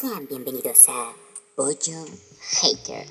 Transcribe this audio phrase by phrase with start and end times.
[0.00, 1.12] Sean bienvenidos a
[1.54, 2.06] Pollo
[2.40, 3.06] Hater.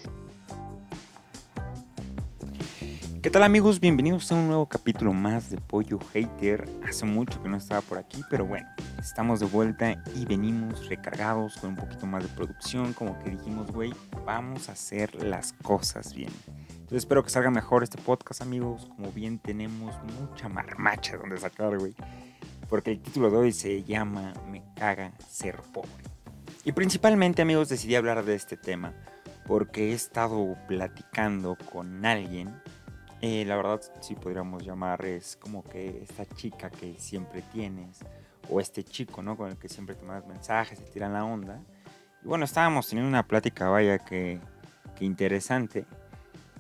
[3.22, 3.80] ¿Qué tal amigos?
[3.80, 6.68] Bienvenidos a un nuevo capítulo más de Pollo Hater.
[6.84, 8.68] Hace mucho que no estaba por aquí, pero bueno,
[9.00, 12.94] estamos de vuelta y venimos recargados con un poquito más de producción.
[12.94, 13.94] Como que dijimos, güey,
[14.26, 16.32] vamos a hacer las cosas bien.
[16.72, 18.88] Entonces espero que salga mejor este podcast, amigos.
[18.88, 21.94] Como bien tenemos mucha marmacha donde sacar, güey.
[22.68, 26.19] Porque el título de hoy se llama Me caga ser pobre.
[26.70, 28.94] Y principalmente, amigos, decidí hablar de este tema
[29.48, 32.54] porque he estado platicando con alguien
[33.22, 38.02] eh, la verdad, si podríamos llamar, es como que esta chica que siempre tienes,
[38.52, 39.36] o este chico, ¿no?
[39.36, 41.60] Con el que siempre te mandas mensajes y tiran la onda.
[42.24, 44.40] Y bueno, estábamos teniendo una plática, vaya, que,
[44.96, 45.86] que interesante.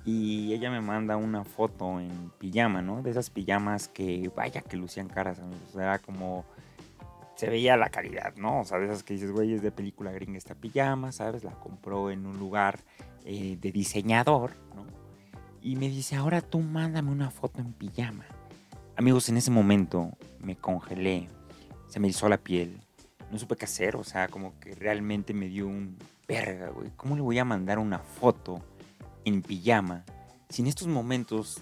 [0.05, 3.03] Y ella me manda una foto en pijama, ¿no?
[3.03, 5.75] De esas pijamas que, vaya, que lucían caras, amigos.
[5.75, 6.45] Era como
[7.39, 8.59] se veía la calidad, ¿no?
[8.59, 11.45] O sea, de esas que dices, güey, es de película gringa esta pijama, ¿sabes?
[11.45, 12.81] La compró en un lugar
[13.23, 14.85] eh, de diseñador, ¿no?
[15.61, 18.25] y me dice, ahora tú mándame una foto en pijama.
[18.97, 21.29] Amigos, en ese momento me congelé,
[21.87, 22.81] se me hizo la piel,
[23.31, 25.95] no supe qué hacer, o sea, como que realmente me dio un
[26.27, 26.91] verga, güey.
[26.97, 28.61] ¿Cómo le voy a mandar una foto
[29.23, 30.03] en pijama
[30.49, 31.61] si en estos momentos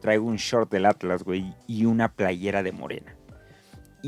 [0.00, 3.16] traigo un short del Atlas, güey, y una playera de morena?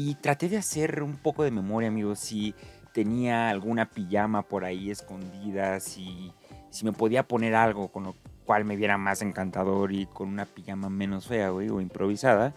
[0.00, 2.54] Y traté de hacer un poco de memoria, amigos, si
[2.94, 6.32] tenía alguna pijama por ahí escondida, si,
[6.70, 10.44] si me podía poner algo con lo cual me viera más encantador y con una
[10.44, 12.54] pijama menos fea, güey, o improvisada.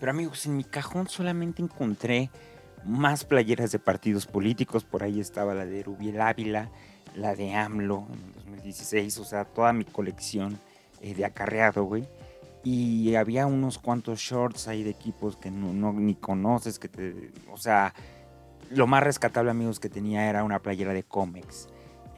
[0.00, 2.30] Pero amigos, en mi cajón solamente encontré
[2.82, 4.84] más playeras de partidos políticos.
[4.84, 6.70] Por ahí estaba la de Rubiel Ávila,
[7.14, 10.58] la de AMLO en 2016, o sea, toda mi colección
[11.02, 12.08] eh, de acarreado, güey.
[12.64, 17.56] Y había unos cuantos shorts ahí de equipos que no, ni conoces, que te, o
[17.56, 17.92] sea,
[18.70, 21.68] lo más rescatable, amigos, que tenía era una playera de cómics.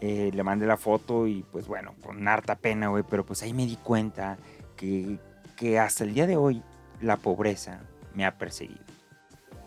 [0.00, 3.54] Eh, le mandé la foto y pues bueno, con harta pena, güey, pero pues ahí
[3.54, 4.36] me di cuenta
[4.76, 5.18] que,
[5.56, 6.62] que hasta el día de hoy
[7.00, 7.80] la pobreza
[8.14, 8.82] me ha perseguido.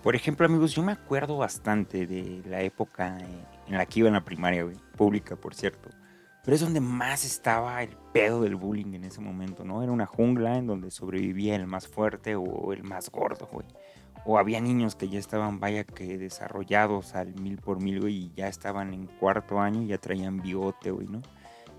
[0.03, 3.17] Por ejemplo, amigos, yo me acuerdo bastante de la época
[3.67, 5.89] en la que iba en la primaria, güey, pública, por cierto.
[6.47, 9.83] Pero es donde más estaba el pedo del bullying en ese momento, ¿no?
[9.83, 13.67] Era una jungla en donde sobrevivía el más fuerte o el más gordo, güey
[14.27, 18.33] o había niños que ya estaban, vaya que desarrollados al mil por mil, güey, y
[18.35, 21.21] ya estaban en cuarto año y ya traían bigote, güey, ¿no?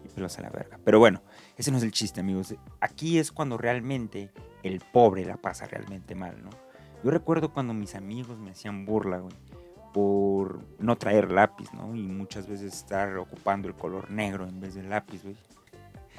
[0.03, 0.81] Y pelos a la verga.
[0.83, 1.21] Pero bueno,
[1.59, 2.55] ese no es el chiste, amigos.
[2.81, 6.49] Aquí es cuando realmente el pobre la pasa realmente mal, ¿no?
[7.05, 9.35] Yo recuerdo cuando mis amigos me hacían burla, güey,
[9.93, 11.95] por no traer lápiz, ¿no?
[11.95, 15.37] Y muchas veces estar ocupando el color negro en vez del lápiz, güey.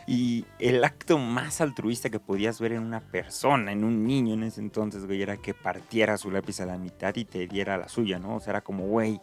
[0.08, 4.44] Y el acto más altruista que podías ver en una persona, en un niño en
[4.44, 7.88] ese entonces, güey, era que partiera su lápiz a la mitad y te diera la
[7.88, 8.38] suya, ¿no?
[8.38, 9.22] O sea, era como, güey,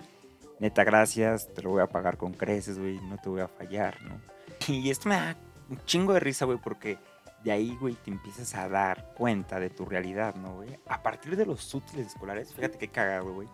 [0.60, 4.00] neta, gracias, te lo voy a pagar con creces, güey, no te voy a fallar,
[4.02, 4.20] ¿no?
[4.68, 5.36] Y esto me da
[5.68, 6.98] un chingo de risa, güey, porque
[7.42, 10.78] de ahí, güey, te empiezas a dar cuenta de tu realidad, ¿no, güey?
[10.88, 13.48] A partir de los útiles escolares, fíjate qué cagado, güey,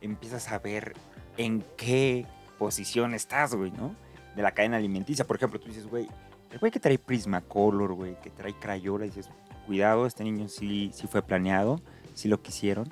[0.00, 0.94] empiezas a ver
[1.36, 2.26] en qué
[2.58, 3.94] posición estás, güey, ¿no?
[4.36, 5.24] De la cadena alimenticia.
[5.24, 6.08] Por ejemplo, tú dices, güey,
[6.50, 9.28] el güey que trae Prismacolor, güey, que trae Crayola, dices,
[9.66, 11.80] cuidado, este niño sí, sí fue planeado,
[12.14, 12.88] sí lo quisieron.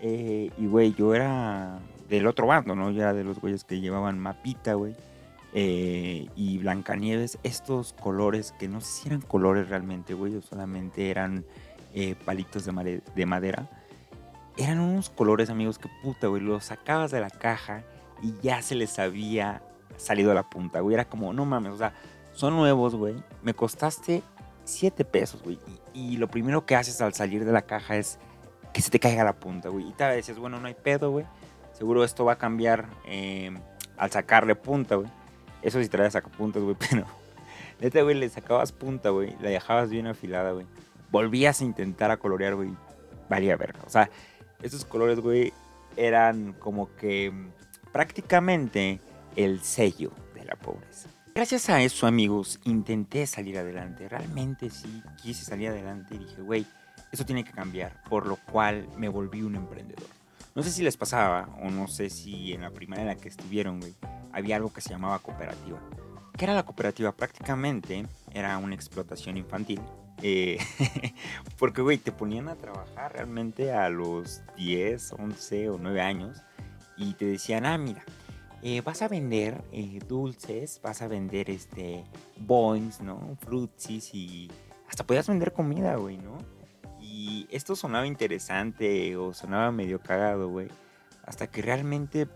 [0.00, 2.90] Eh, y, güey, yo era del otro bando, ¿no?
[2.90, 4.94] Yo era de los güeyes que llevaban mapita, güey.
[5.52, 11.10] Eh, y Blancanieves, estos colores que no sé si eran colores realmente, güey, o solamente
[11.10, 11.44] eran
[11.94, 13.68] eh, palitos de, de madera.
[14.56, 17.84] Eran unos colores, amigos, que puta, güey, los sacabas de la caja
[18.22, 19.62] y ya se les había
[19.96, 20.94] salido a la punta, güey.
[20.94, 21.94] Era como, no mames, o sea,
[22.32, 23.14] son nuevos, güey.
[23.42, 24.22] Me costaste
[24.64, 25.58] 7 pesos, güey.
[25.94, 28.18] Y, lo primero que haces al salir de la caja es
[28.72, 29.88] que se te caiga la punta, güey.
[29.88, 31.26] Y vez dices, bueno, no hay pedo, güey.
[31.72, 33.58] Seguro esto va a cambiar em,
[33.96, 35.08] al sacarle punta, güey.
[35.62, 37.04] Eso sí traía sacapuntas, güey, pero...
[37.80, 39.34] Neta, güey, le sacabas punta, güey.
[39.40, 40.66] La dejabas bien afilada, güey.
[41.10, 42.70] Volvías a intentar a colorear, güey.
[43.30, 43.80] Valía verga.
[43.86, 44.10] O sea,
[44.62, 45.52] esos colores, güey,
[45.96, 47.32] eran como que
[47.92, 49.00] prácticamente
[49.36, 51.08] el sello de la pobreza.
[51.34, 54.08] Gracias a eso, amigos, intenté salir adelante.
[54.08, 56.66] Realmente sí quise salir adelante y dije, güey,
[57.12, 58.02] eso tiene que cambiar.
[58.08, 60.08] Por lo cual me volví un emprendedor.
[60.54, 63.28] No sé si les pasaba o no sé si en la primaria en la que
[63.28, 63.94] estuvieron, güey,
[64.32, 65.78] había algo que se llamaba cooperativa.
[66.36, 67.12] ¿Qué era la cooperativa?
[67.12, 69.80] Prácticamente era una explotación infantil.
[70.22, 70.58] Eh,
[71.58, 76.42] porque, güey, te ponían a trabajar realmente a los 10, 11 o 9 años
[76.96, 78.04] y te decían, ah, mira,
[78.62, 82.04] eh, vas a vender eh, dulces, vas a vender este
[82.36, 83.38] boings, ¿no?
[83.40, 84.50] Frutsis y
[84.88, 86.36] hasta podías vender comida, güey, ¿no?
[87.00, 90.68] Y esto sonaba interesante o sonaba medio cagado, güey.
[91.24, 92.28] Hasta que realmente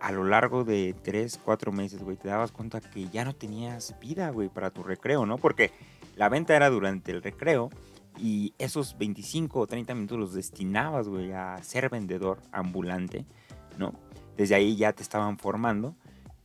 [0.00, 3.96] a lo largo de 3, 4 meses, güey, te dabas cuenta que ya no tenías
[4.00, 5.38] vida, güey, para tu recreo, ¿no?
[5.38, 5.72] Porque
[6.16, 7.70] la venta era durante el recreo
[8.18, 13.24] y esos 25 o 30 minutos los destinabas, güey, a ser vendedor ambulante,
[13.78, 13.94] ¿no?
[14.36, 15.96] Desde ahí ya te estaban formando.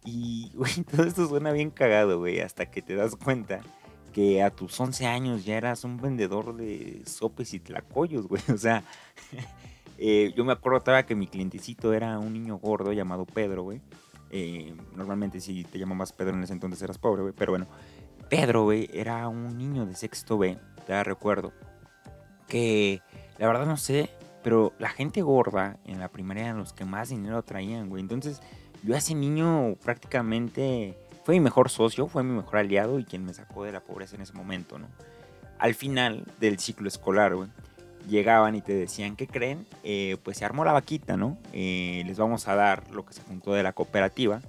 [0.05, 3.61] Y, güey, todo esto suena bien cagado, güey, hasta que te das cuenta
[4.13, 8.41] que a tus 11 años ya eras un vendedor de sopes y tlacoyos, güey.
[8.53, 8.83] O sea,
[9.97, 13.81] eh, yo me acuerdo todavía que mi clientecito era un niño gordo llamado Pedro, güey.
[14.29, 17.33] Eh, normalmente si te llamabas Pedro en ese entonces eras pobre, güey.
[17.37, 17.67] Pero bueno,
[18.29, 21.53] Pedro, güey, era un niño de sexto B, te recuerdo.
[22.47, 23.01] Que
[23.37, 24.09] la verdad no sé,
[24.43, 28.01] pero la gente gorda en la primaria eran los que más dinero traían, güey.
[28.01, 28.41] Entonces,
[28.83, 33.25] yo a ese niño prácticamente fue mi mejor socio, fue mi mejor aliado y quien
[33.25, 34.87] me sacó de la pobreza en ese momento, ¿no?
[35.59, 37.49] Al final del ciclo escolar, güey,
[38.07, 39.65] llegaban y te decían, ¿qué creen?
[39.83, 41.37] Eh, pues se armó la vaquita, ¿no?
[41.51, 44.41] Eh, les vamos a dar lo que se juntó de la cooperativa.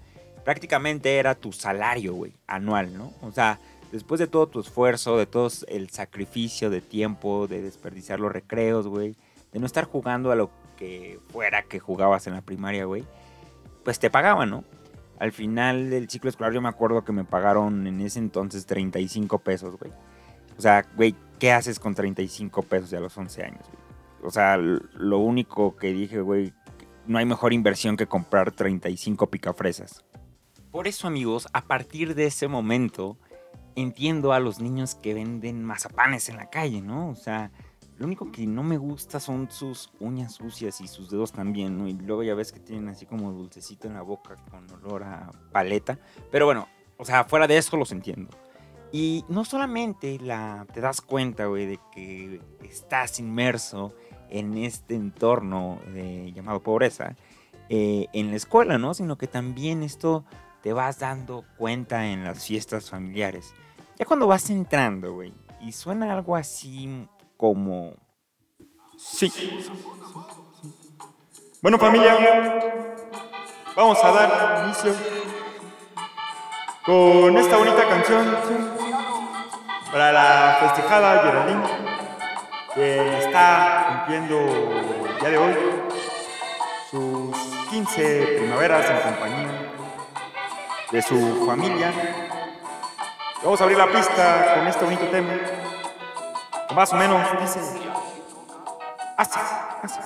[0.49, 3.13] Prácticamente era tu salario, güey, anual, ¿no?
[3.21, 3.59] O sea,
[3.93, 8.87] después de todo tu esfuerzo, de todo el sacrificio de tiempo, de desperdiciar los recreos,
[8.87, 9.15] güey,
[9.53, 13.05] de no estar jugando a lo que fuera que jugabas en la primaria, güey,
[13.85, 14.65] pues te pagaban, ¿no?
[15.19, 19.41] Al final del ciclo escolar yo me acuerdo que me pagaron en ese entonces 35
[19.41, 19.93] pesos, güey.
[20.57, 23.67] O sea, güey, ¿qué haces con 35 pesos a los 11 años?
[24.23, 26.55] O sea, lo único que dije, güey,
[27.07, 30.07] no hay mejor inversión que comprar 35 picafresas.
[30.79, 33.19] Por eso, amigos, a partir de ese momento,
[33.75, 37.09] entiendo a los niños que venden mazapanes en la calle, ¿no?
[37.09, 37.51] O sea,
[37.97, 41.89] lo único que no me gusta son sus uñas sucias y sus dedos también, ¿no?
[41.89, 45.33] Y luego ya ves que tienen así como dulcecito en la boca con olor a
[45.51, 45.99] paleta.
[46.31, 48.31] Pero bueno, o sea, fuera de eso los entiendo.
[48.93, 53.97] Y no solamente la, te das cuenta, güey, de que estás inmerso
[54.31, 55.81] en este entorno
[56.33, 57.17] llamado pobreza
[57.69, 58.95] eh, en la escuela, ¿no?
[58.95, 60.25] Sino que también esto
[60.63, 63.55] te vas dando cuenta en las fiestas familiares.
[63.99, 67.95] Ya cuando vas entrando, güey, y suena algo así como...
[68.97, 69.33] Sí.
[71.63, 72.17] Bueno, familia,
[73.77, 74.95] vamos a dar inicio
[76.85, 78.37] con esta bonita canción
[79.91, 81.63] para la festejada Geraldine,
[82.75, 84.39] que está cumpliendo
[85.07, 85.55] el día de hoy
[86.91, 87.37] sus
[87.71, 89.78] 15 primaveras en compañía
[90.93, 91.93] de su familia.
[93.43, 95.35] Vamos a abrir la pista con este bonito tema.
[96.75, 97.61] Más o menos dice.
[99.17, 99.39] Así,
[99.83, 100.01] así.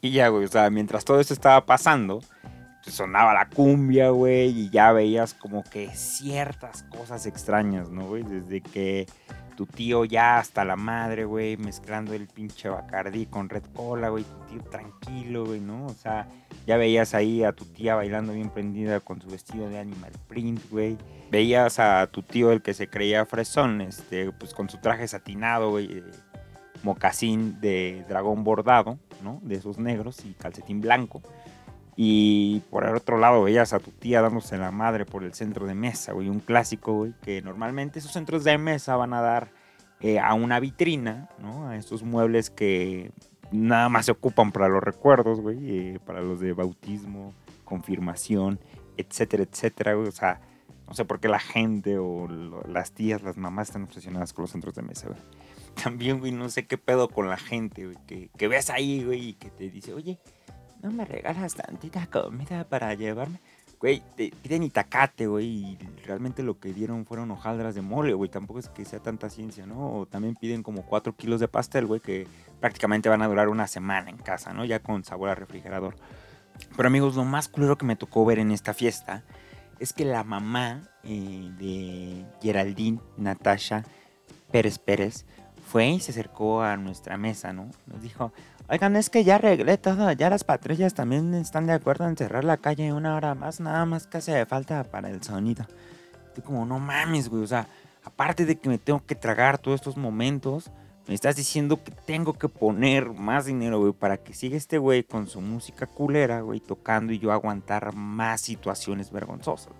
[0.00, 2.20] Y ya, güey, o sea, mientras todo esto estaba pasando,
[2.82, 8.22] sonaba la cumbia, güey, y ya veías como que ciertas cosas extrañas, ¿no, güey?
[8.22, 9.06] Desde que
[9.56, 14.24] tu tío ya hasta la madre, güey, mezclando el pinche Bacardí con Red Cola, güey,
[14.24, 15.86] tu tío tranquilo, güey, ¿no?
[15.86, 16.28] O sea,
[16.66, 20.70] ya veías ahí a tu tía bailando bien prendida con su vestido de animal print,
[20.70, 20.96] güey.
[21.30, 25.70] Veías a tu tío, el que se creía fresón, este, pues con su traje satinado,
[25.70, 26.02] güey,
[26.82, 29.40] mocasín de dragón bordado, ¿no?
[29.42, 31.22] De esos negros y calcetín blanco.
[31.96, 35.66] Y por el otro lado veías a tu tía dándose la madre por el centro
[35.66, 36.28] de mesa, güey.
[36.28, 39.50] Un clásico, güey, que normalmente esos centros de mesa van a dar
[40.00, 41.68] eh, a una vitrina, ¿no?
[41.68, 43.12] A estos muebles que
[43.52, 45.58] nada más se ocupan para los recuerdos, güey.
[45.62, 47.32] Eh, para los de bautismo,
[47.64, 48.58] confirmación,
[48.96, 50.08] etcétera, etcétera, güey.
[50.08, 50.40] O sea,
[50.88, 52.28] no sé por qué la gente o
[52.68, 55.08] las tías, las mamás están obsesionadas con los centros de mesa.
[55.82, 59.28] También, güey, no sé qué pedo con la gente, güey, que, que ves ahí, güey,
[59.28, 60.18] y que te dice, oye,
[60.84, 63.40] ¿no me regalas tantita comida para llevarme?
[63.80, 68.30] Güey, piden itacate, güey, y realmente lo que dieron fueron hojaldras de mole, güey.
[68.30, 69.94] Tampoco es que sea tanta ciencia, ¿no?
[69.94, 72.26] O también piden como 4 kilos de pastel, güey, que
[72.60, 74.64] prácticamente van a durar una semana en casa, ¿no?
[74.64, 75.96] Ya con sabor a refrigerador.
[76.76, 79.24] Pero amigos, lo más culero que me tocó ver en esta fiesta
[79.80, 83.84] es que la mamá eh, de Geraldine, Natasha
[84.50, 85.26] Pérez Pérez,
[85.66, 87.70] fue y se acercó a nuestra mesa, ¿no?
[87.86, 88.32] Nos dijo,
[88.66, 92.44] Oigan, es que ya arreglé todo, ya las patrullas también están de acuerdo en cerrar
[92.44, 95.66] la calle una hora más, nada más que hace falta para el sonido.
[96.28, 97.68] Estoy como, no mames, güey, o sea,
[98.04, 100.70] aparte de que me tengo que tragar todos estos momentos,
[101.06, 105.04] me estás diciendo que tengo que poner más dinero, güey, para que siga este güey
[105.04, 109.74] con su música culera, güey, tocando y yo aguantar más situaciones vergonzosas.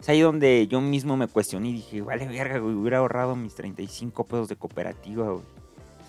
[0.00, 3.54] Es ahí donde yo mismo me cuestioné y dije, vale, verga, güey, hubiera ahorrado mis
[3.54, 5.55] 35 pesos de cooperativa, güey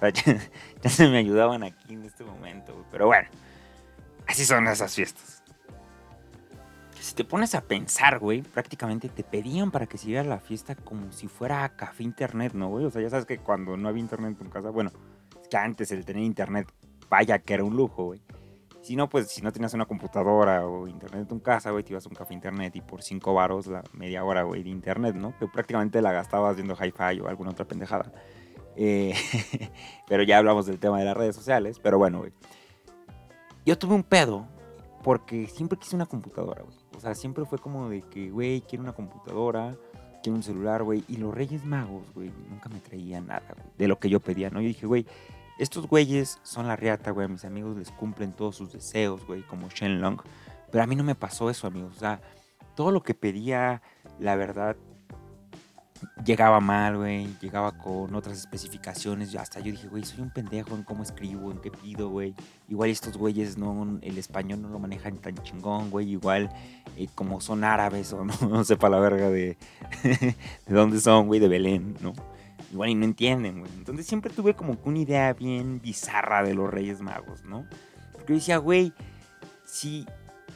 [0.84, 3.28] ya, se me ayudaban aquí en este momento, Pero bueno,
[4.28, 5.44] así son esas fiestas.
[7.00, 11.12] Si te pones a pensar, güey, prácticamente te pedían para que siguieras la fiesta como
[11.12, 12.86] si fuera café internet, ¿no, güey?
[12.86, 14.92] O sea, ya sabes que cuando no había internet en tu casa, bueno,
[15.42, 16.68] es que antes el tener internet,
[17.10, 18.22] vaya que era un lujo, güey.
[18.82, 21.94] Si no, pues si no tenías una computadora o internet en tu casa, güey, te
[21.94, 25.16] ibas a un café internet y por cinco varos la media hora, güey, de internet,
[25.16, 25.38] ¿no?
[25.38, 28.12] Que prácticamente la gastabas viendo hi-fi o alguna otra pendejada.
[28.78, 29.14] Eh,
[30.08, 31.80] pero ya hablamos del tema de las redes sociales.
[31.82, 32.32] Pero bueno, güey.
[33.66, 34.48] Yo tuve un pedo
[35.04, 36.64] porque siempre quise una computadora.
[36.96, 39.76] O sea, siempre fue como de que, güey, quiero una computadora,
[40.24, 41.04] quiero un celular, güey.
[41.08, 44.62] Y los Reyes Magos, güey, nunca me traían nada, de lo que yo pedía, ¿no?
[44.62, 45.06] Yo dije, güey,
[45.60, 47.28] estos güeyes son la riata, güey.
[47.28, 50.22] Mis amigos les cumplen todos sus deseos, güey, como Shenlong.
[50.72, 51.96] Pero a mí no me pasó eso, amigos.
[51.96, 52.22] O sea,
[52.76, 53.82] todo lo que pedía,
[54.20, 54.76] la verdad,
[56.26, 57.28] llegaba mal, güey.
[57.42, 59.36] Llegaba con otras especificaciones.
[59.36, 62.34] Hasta yo dije, güey, soy un pendejo en cómo escribo, en qué pido, güey.
[62.70, 66.12] Igual estos güeyes no, el español no lo manejan tan chingón, güey.
[66.12, 66.50] Igual
[66.96, 69.58] eh, como son árabes o no, no sepa la verga de,
[70.04, 70.36] de
[70.68, 72.14] dónde son, güey, de Belén, ¿no?
[72.72, 73.72] igual y no entienden, güey.
[73.78, 77.66] Entonces siempre tuve como que una idea bien bizarra de los Reyes Magos, ¿no?
[78.12, 78.94] Porque yo decía, güey,
[79.66, 80.06] si,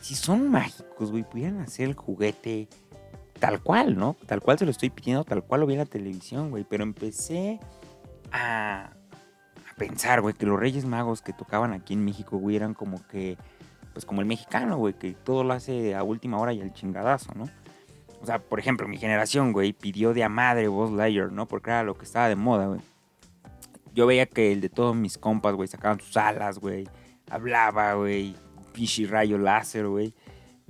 [0.02, 2.68] si son mágicos, güey, pudieran hacer el juguete
[3.42, 4.16] tal cual, ¿no?
[4.28, 6.64] Tal cual se lo estoy pidiendo, tal cual lo vi en la televisión, güey.
[6.64, 7.60] Pero empecé
[8.32, 8.92] a,
[9.78, 13.38] pensar, güey, que los Reyes Magos que tocaban aquí en México, güey, eran como que,
[13.94, 17.34] pues como el mexicano, güey, que todo lo hace a última hora y al chingadazo,
[17.34, 17.50] ¿no?
[18.22, 21.48] O sea, por ejemplo, mi generación, güey, pidió de a madre Buzz Lightyear, ¿no?
[21.48, 22.82] Porque era lo que estaba de moda, güey.
[23.96, 26.88] Yo veía que el de todos mis compas, güey, sacaban sus alas, güey.
[27.32, 28.36] Hablaba, güey.
[28.72, 30.14] Pichi rayo láser, güey.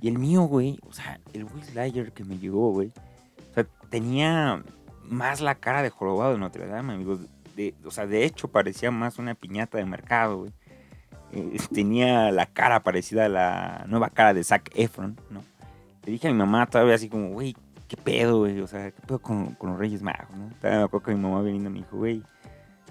[0.02, 2.92] Y el mío, güey, o sea, el Buzz Lightyear que me llegó, güey.
[3.50, 4.62] O sea, tenía
[5.04, 7.20] más la cara de jorobado de Notre Dame, amigos.
[7.84, 10.52] O sea, de hecho parecía más una piñata de mercado, güey.
[11.30, 15.42] Eh, tenía la cara parecida a la nueva cara de Zac Efron, ¿no?
[16.04, 17.54] le dije a mi mamá todavía así como, güey,
[17.88, 18.60] ¿qué pedo, güey?
[18.60, 20.48] O sea, ¿qué pedo con, los Reyes Magos, no?
[20.56, 22.22] Todavía me acuerdo que mi mamá viniendo me dijo, güey,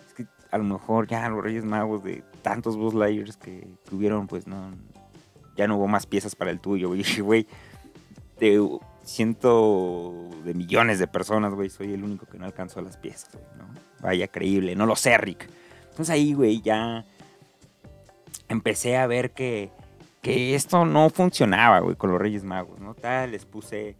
[0.07, 4.27] es que a lo mejor ya los Reyes Magos de tantos Buzz Lightyears que tuvieron,
[4.27, 4.71] pues no,
[5.55, 6.93] ya no hubo más piezas para el tuyo.
[6.95, 7.47] Y güey,
[8.39, 13.31] de ciento de millones de personas, güey, soy el único que no alcanzó las piezas,
[13.33, 13.67] güey, ¿no?
[14.01, 15.49] Vaya, creíble, no lo sé, Rick.
[15.89, 17.05] Entonces ahí, güey, ya
[18.47, 19.71] empecé a ver que
[20.21, 22.93] que esto no funcionaba, güey, con los Reyes Magos, ¿no?
[22.93, 23.95] Tal, les puse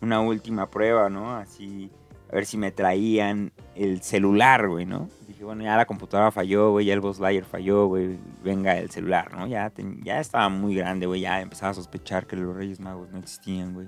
[0.00, 1.36] una última prueba, ¿no?
[1.36, 1.90] Así,
[2.30, 5.08] a ver si me traían el celular, güey, ¿no?
[5.38, 9.32] Dije, bueno, ya la computadora falló, güey, ya el Boss falló, güey, venga el celular,
[9.36, 9.46] ¿no?
[9.46, 13.20] Ya, ya estaba muy grande, güey, ya empezaba a sospechar que los Reyes Magos no
[13.20, 13.86] existían, güey,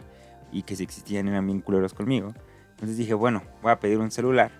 [0.52, 2.33] y que si existían eran bien culeros conmigo.
[2.71, 4.52] Entonces dije, bueno, voy a pedir un celular.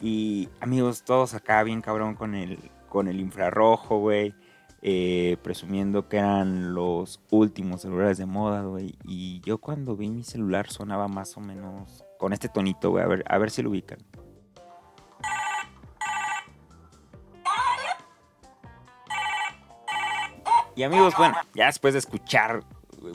[0.00, 2.58] Y amigos, todos acá bien cabrón con el,
[2.88, 4.34] con el infrarrojo, güey
[4.82, 8.96] eh, presumiendo que eran los últimos celulares de moda, güey.
[9.04, 13.04] Y yo cuando vi mi celular sonaba más o menos con este tonito, güey.
[13.04, 13.98] A ver, a ver si lo ubican.
[20.78, 22.62] Y amigos, bueno, ya después de escuchar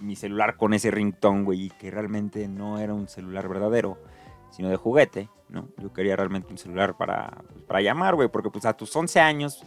[0.01, 3.97] mi celular con ese ringtone, güey, que realmente no era un celular verdadero,
[4.51, 5.69] sino de juguete, ¿no?
[5.77, 9.17] Yo quería realmente un celular para, pues, para llamar, güey, porque pues a tus 11
[9.21, 9.63] años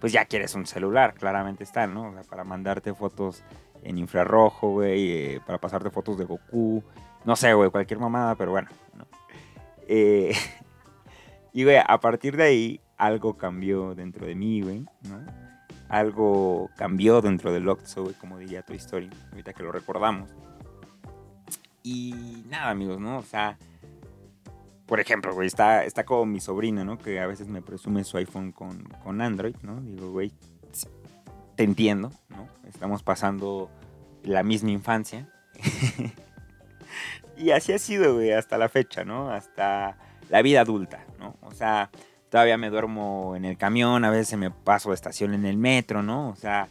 [0.00, 2.08] pues ya quieres un celular, claramente está, ¿no?
[2.08, 3.44] O sea, para mandarte fotos
[3.84, 6.82] en infrarrojo, güey, eh, para pasarte fotos de Goku,
[7.24, 9.06] no sé, güey, cualquier mamada, pero bueno, ¿no?
[9.86, 10.34] Eh,
[11.52, 15.46] y, güey, a partir de ahí, algo cambió dentro de mí, güey, ¿no?
[15.88, 20.30] Algo cambió dentro del güey, como diría tu historia, ahorita que lo recordamos.
[21.82, 23.18] Y nada, amigos, ¿no?
[23.18, 23.56] O sea,
[24.86, 26.98] por ejemplo, güey, está, está como mi sobrina, ¿no?
[26.98, 29.80] Que a veces me presume su iPhone con, con Android, ¿no?
[29.80, 30.32] Digo, güey,
[31.56, 32.48] te entiendo, ¿no?
[32.68, 33.70] Estamos pasando
[34.22, 35.28] la misma infancia.
[37.36, 39.30] y así ha sido, güey, hasta la fecha, ¿no?
[39.30, 39.96] Hasta
[40.28, 41.36] la vida adulta, ¿no?
[41.40, 41.90] O sea,
[42.36, 46.02] todavía me duermo en el camión, a veces me paso de estación en el metro,
[46.02, 46.28] ¿no?
[46.28, 46.68] O sea,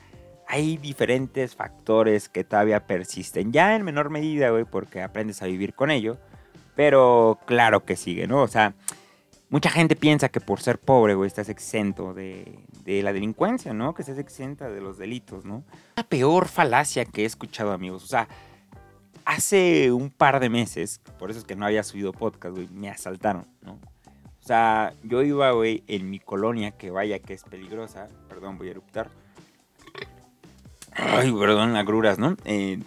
[0.48, 5.74] hay diferentes factores que todavía persisten, ya en menor medida, güey, porque aprendes a vivir
[5.74, 6.18] con ello
[6.76, 8.44] pero claro que sigue, ¿no?
[8.44, 8.76] O sea,
[9.50, 13.94] mucha gente piensa que por ser pobre, güey, estás exento de, la delincuencia, ¿no?
[13.94, 15.64] Que estás exenta de los delitos, ¿no?
[15.96, 18.04] La peor falacia que he escuchado, amigos.
[18.04, 18.28] O sea,
[19.24, 22.90] hace un par de meses, por eso es que no había subido podcast, güey, me
[22.90, 23.80] asaltaron, ¿no?
[24.46, 28.10] O sea, yo iba, güey, en mi colonia, que vaya que es peligrosa.
[28.30, 29.10] Perdón, voy a eruptar.
[30.92, 32.38] Ay, perdón, agruras, ¿no?
[32.46, 32.78] Eh,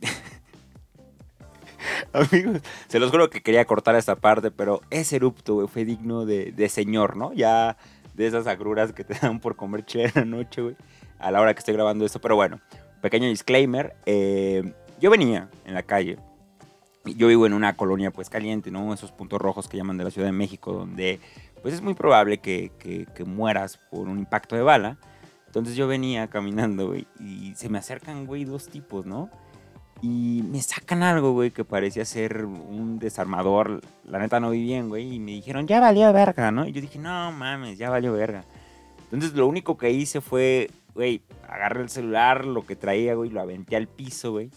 [2.12, 6.26] Amigos, se los juro que quería cortar esta parte, pero ese erupto, güey, fue digno
[6.26, 7.32] de, señor, ¿no?
[7.32, 7.76] Ya
[8.14, 10.76] de esas agruras que te dan por comer chile en la noche, güey,
[11.18, 12.20] a la hora que estoy grabando esto.
[12.20, 12.60] Pero bueno,
[13.02, 13.96] pequeño disclaimer.
[14.06, 16.18] Eh, yo venía en la calle.
[17.04, 18.92] Yo vivo en una colonia, pues, caliente, ¿no?
[18.92, 21.20] Esos puntos rojos que llaman de la Ciudad de México, donde,
[21.62, 22.70] pues, es muy probable que,
[23.14, 24.98] que mueras por un impacto de bala.
[25.46, 29.30] Entonces yo venía caminando, güey, y se me acercan, güey, dos tipos, ¿no?
[30.02, 33.82] Y me sacan algo, güey, que parecía ser un desarmador.
[34.04, 35.14] La neta no vi bien, güey.
[35.14, 36.66] Y me dijeron, ya valió verga, ¿no?
[36.66, 38.44] Y yo dije, no mames, ya valió verga.
[39.04, 43.40] Entonces lo único que hice fue, güey, agarré el celular, lo que traía, güey, lo
[43.40, 44.50] aventé al piso, güey.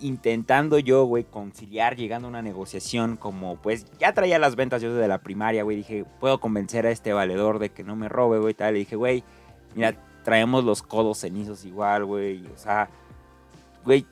[0.00, 4.92] Intentando yo, güey, conciliar, llegando a una negociación como, pues, ya traía las ventas yo
[4.92, 5.78] desde la primaria, güey.
[5.78, 8.74] Dije, puedo convencer a este valedor de que no me robe, güey, tal.
[8.74, 9.24] Le dije, güey,
[9.74, 12.46] mira, traemos los codos cenizos igual, güey.
[12.46, 12.90] O sea
[13.84, 14.06] güey,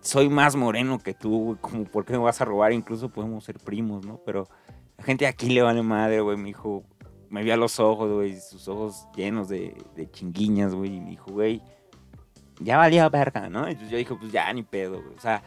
[0.00, 2.72] soy más moreno que tú, güey, como, ¿por qué me vas a robar?
[2.72, 4.20] Incluso podemos ser primos, ¿no?
[4.24, 4.48] Pero
[4.96, 6.84] la gente aquí le vale madre, güey, me dijo,
[7.28, 11.10] me vio a los ojos, güey, sus ojos llenos de, de chinguiñas, güey, y me
[11.10, 11.62] dijo, güey,
[12.60, 13.66] ya valía verga, ¿no?
[13.66, 15.42] Entonces yo dije, pues ya ni pedo, güey, o sea,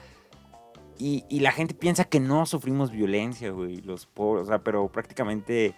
[0.97, 4.87] y, y la gente piensa que no sufrimos violencia, güey, los pobres, o sea, pero
[4.89, 5.75] prácticamente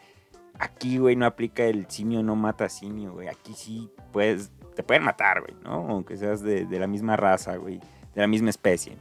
[0.60, 5.04] aquí, güey, no aplica el simio no mata simio, güey, aquí sí puedes te pueden
[5.04, 5.88] matar, güey, ¿no?
[5.90, 8.98] Aunque seas de, la misma raza, güey, de la misma especie.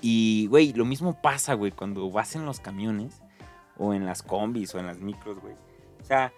[0.00, 3.22] Y, güey, lo mismo pasa, güey, cuando vas en los camiones
[3.78, 5.54] o en las combis o en las micros, güey.
[6.00, 6.32] O sea,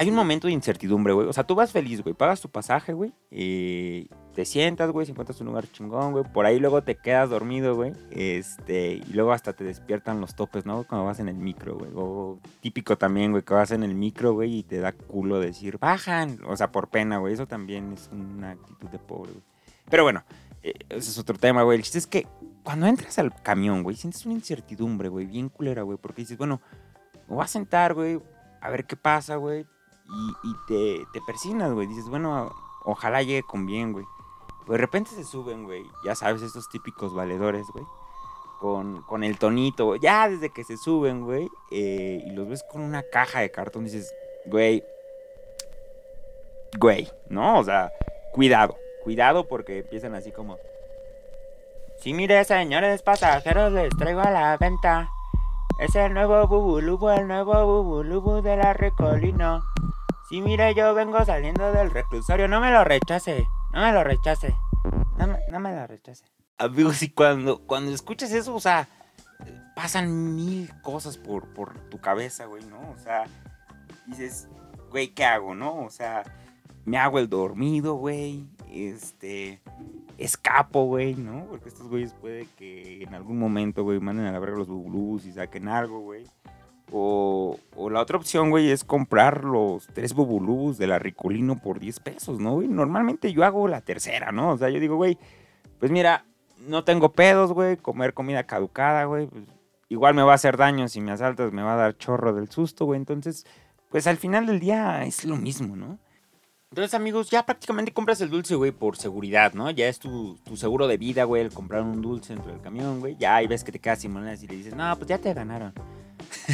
[0.00, 1.28] hay un momento de incertidumbre, güey.
[1.28, 5.12] O sea, tú vas feliz, güey, pagas tu pasaje, güey, eh, te sientas, güey, si
[5.12, 6.24] encuentras un lugar chingón, güey.
[6.24, 7.92] Por ahí luego te quedas dormido, güey.
[8.10, 10.84] Este, y luego hasta te despiertan los topes, ¿no?
[10.84, 11.90] Cuando vas en el micro, güey.
[11.94, 15.76] O típico también, güey, que vas en el micro, güey, y te da culo decir,
[15.76, 16.38] bajan.
[16.46, 17.34] O sea, por pena, güey.
[17.34, 19.44] Eso también es una actitud de pobre, güey.
[19.90, 20.24] Pero bueno,
[20.62, 21.76] eh, ese es otro tema, güey.
[21.76, 22.26] El chiste es que
[22.62, 25.98] cuando entras al camión, güey, sientes una incertidumbre, güey, bien culera, güey.
[25.98, 26.62] Porque dices, bueno,
[27.28, 28.18] me voy a sentar, güey,
[28.62, 29.66] a ver qué pasa, güey.
[30.12, 31.86] Y, te, te persinas, güey.
[31.86, 34.06] Dices, bueno, ojalá llegue con bien, güey.
[34.66, 35.84] Pues de repente se suben, güey.
[36.04, 37.84] Ya sabes, estos típicos valedores, güey.
[38.58, 41.50] Con, con el tonito, Ya desde que se suben, güey.
[41.70, 43.84] Eh, y los ves con una caja de cartón.
[43.84, 44.12] Dices,
[44.46, 44.84] güey.
[46.78, 47.58] Güey, ¿no?
[47.58, 47.90] O sea,
[48.32, 48.76] cuidado.
[49.04, 50.58] Cuidado porque empiezan así como.
[52.00, 55.10] Sí, mire, señores pasajeros, les traigo a la venta.
[55.80, 59.62] Es el nuevo bubulubu, el nuevo bubulubu de la Recolino.
[60.30, 62.46] Sí, mire, yo vengo saliendo del reclusorio.
[62.46, 63.48] No me lo rechace.
[63.72, 64.54] No me lo rechace.
[65.48, 66.24] No me, lo rechace.
[66.56, 68.86] Amigos, y cuando, cuando escuchas eso, o sea,
[69.74, 72.92] pasan mil cosas por, por tu cabeza, güey, ¿no?
[72.92, 73.24] O sea,
[74.06, 74.48] dices,
[74.88, 75.80] güey, ¿qué hago, no?
[75.84, 76.22] O sea,
[76.84, 78.46] me hago el dormido, güey.
[78.72, 79.60] Este,
[80.16, 81.46] escapo, güey, ¿no?
[81.50, 85.26] Porque estos güeyes puede que en algún momento, güey, manden a la verga los bubulus
[85.26, 86.24] y saquen algo, güey.
[86.92, 87.58] O,
[87.90, 92.40] la otra opción, güey, es comprar los tres bubulubus de la Ricolino por 10 pesos,
[92.40, 92.68] ¿no, güey?
[92.68, 94.50] Normalmente yo hago la tercera, ¿no?
[94.50, 95.18] O sea, yo digo, güey,
[95.78, 96.24] pues mira,
[96.58, 99.26] no tengo pedos, güey, comer comida caducada, güey.
[99.26, 99.44] Pues
[99.88, 102.50] igual me va a hacer daño si me asaltas, me va a dar chorro del
[102.50, 102.98] susto, güey.
[102.98, 103.46] Entonces,
[103.88, 105.98] pues al final del día es lo mismo, ¿no?
[106.72, 109.72] Entonces, amigos, ya prácticamente compras el dulce, güey, por seguridad, ¿no?
[109.72, 113.00] Ya es tu, tu, seguro de vida, güey, el comprar un dulce dentro del camión,
[113.00, 113.16] güey.
[113.18, 115.34] Ya ahí ves que te quedas sin monedas y le dices, no, pues ya te
[115.34, 115.72] ganaron.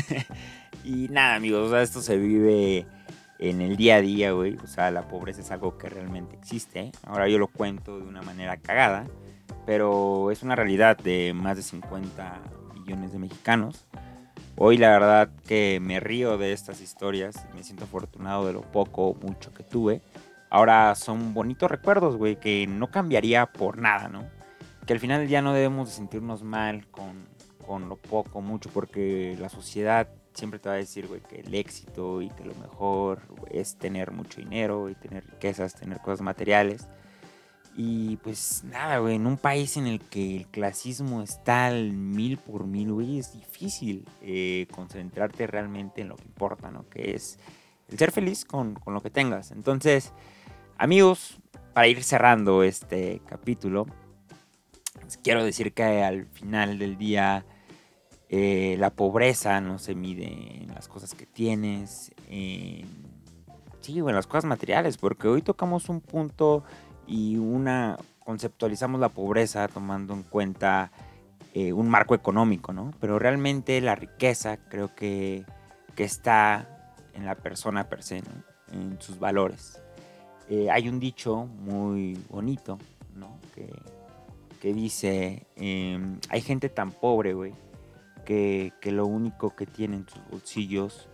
[0.84, 2.86] y nada, amigos, o sea, esto se vive
[3.38, 4.56] en el día a día, güey.
[4.64, 6.92] O sea, la pobreza es algo que realmente existe.
[7.02, 9.04] Ahora yo lo cuento de una manera cagada,
[9.66, 12.40] pero es una realidad de más de 50
[12.74, 13.84] millones de mexicanos.
[14.58, 19.08] Hoy la verdad que me río de estas historias, me siento afortunado de lo poco
[19.08, 20.00] o mucho que tuve.
[20.48, 24.26] Ahora son bonitos recuerdos, güey, que no cambiaría por nada, ¿no?
[24.86, 27.26] Que al final ya no debemos de sentirnos mal con,
[27.66, 31.54] con lo poco, mucho, porque la sociedad siempre te va a decir, güey, que el
[31.54, 36.88] éxito y que lo mejor es tener mucho dinero y tener riquezas, tener cosas materiales.
[37.76, 42.38] Y pues nada, güey, en un país en el que el clasismo está al mil
[42.38, 46.88] por mil, güey, es difícil eh, concentrarte realmente en lo que importa, ¿no?
[46.88, 47.38] Que es
[47.88, 49.50] el ser feliz con, con lo que tengas.
[49.50, 50.14] Entonces,
[50.78, 51.38] amigos,
[51.74, 53.86] para ir cerrando este capítulo,
[55.22, 57.44] quiero decir que al final del día
[58.28, 62.86] eh, la pobreza no se mide en las cosas que tienes, en,
[63.80, 66.64] sí, en las cosas materiales, porque hoy tocamos un punto
[67.06, 70.90] y una conceptualizamos la pobreza tomando en cuenta
[71.54, 72.92] eh, un marco económico, ¿no?
[73.00, 75.44] Pero realmente la riqueza creo que,
[75.94, 78.22] que está en la persona per se,
[78.72, 79.80] en sus valores.
[80.48, 82.78] Eh, hay un dicho muy bonito,
[83.14, 83.38] ¿no?
[83.54, 83.72] Que,
[84.60, 87.54] que dice, em, hay gente tan pobre, güey,
[88.24, 91.08] que, lo único que tiene en sus bolsillos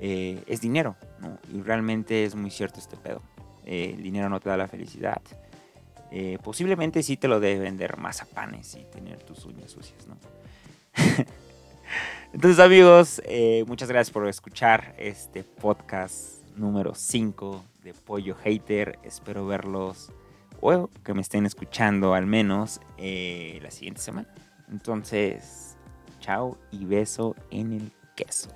[0.00, 1.38] eh, es dinero, ¿no?
[1.52, 3.22] Y realmente es muy cierto este pedo.
[3.68, 5.22] Eh, el dinero no te da la felicidad.
[6.10, 10.08] Eh, posiblemente sí te lo debe vender más a panes y tener tus uñas sucias,
[10.08, 10.16] ¿no?
[12.32, 13.22] Entonces amigos,
[13.66, 18.98] muchas gracias por escuchar este podcast número 5 de Pollo Hater.
[19.02, 20.12] Espero verlos
[20.60, 24.28] o que me estén escuchando al menos eh, la siguiente semana.
[24.70, 25.76] Entonces,
[26.20, 28.50] chao y beso en el queso.